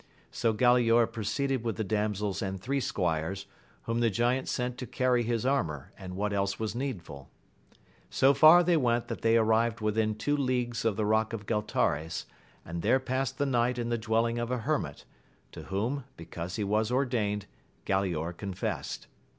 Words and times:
So 0.31 0.51
Galaor 0.51 1.05
proceeded 1.05 1.63
with 1.63 1.77
the 1.77 1.83
damsels 1.83 2.41
and 2.41 2.59
three 2.59 2.79
squires, 2.79 3.45
whom 3.83 3.99
the 3.99 4.09
giant 4.09 4.47
sent 4.49 4.79
to 4.79 4.87
carry 4.87 5.21
his 5.21 5.45
armour 5.45 5.91
and 5.95 6.15
what 6.15 6.33
else 6.33 6.57
was 6.57 6.73
needful 6.73 7.29
So 8.09 8.33
far 8.33 8.63
they 8.63 8.77
went 8.77 9.09
that 9.09 9.21
they 9.21 9.37
arrived 9.37 9.79
within 9.79 10.15
two 10.15 10.35
leagues 10.35 10.85
of 10.85 10.95
the 10.95 11.05
rock 11.05 11.33
of 11.33 11.45
Galtares, 11.45 12.25
and 12.65 12.81
there 12.81 12.99
passed 12.99 13.37
the 13.37 13.45
night 13.45 13.77
in 13.77 13.89
the 13.89 13.97
dwelling 13.99 14.39
of 14.39 14.49
a 14.49 14.57
hermit, 14.61 15.05
to 15.51 15.65
whom, 15.65 16.05
be 16.17 16.25
cause 16.25 16.55
he 16.55 16.63
was 16.63 16.89
ordained, 16.89 17.45
Galaor 17.85 18.35
confessed. 18.35 19.05